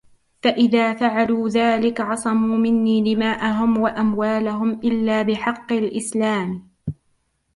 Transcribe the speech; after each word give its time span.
فَإِذَا 0.43 0.93
فَعَلُوا 0.93 1.49
ذَلِكَ 1.49 2.01
عَصَمُوا 2.01 2.57
مِنِّي 2.57 3.15
دِمَاءَهُمْ 3.15 3.77
وَأَمْوَالَهُمْ 3.77 4.71
إِلاَّ 4.79 5.23
بِحَقِّ 5.23 5.73
الإِسْلامِ 5.73 6.67